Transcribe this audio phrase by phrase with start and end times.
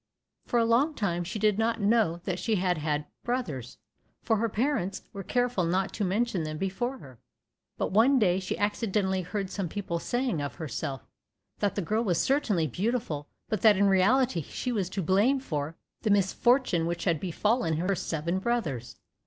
[0.47, 3.77] For a long time she did not know that she had had brothers,
[4.23, 7.19] for her parents were careful not to mention them before her,
[7.77, 11.05] but one day she accidentally heard some people saying of herself,
[11.59, 15.75] "that the girl was certainly beautiful, but that in reality she was to blame for
[16.01, 18.95] the misfortune which had befallen her seven brothers."